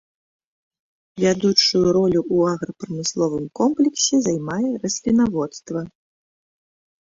[1.23, 5.85] Вядучую ролю ў аграпрамысловым комплексе займае раслінаводства.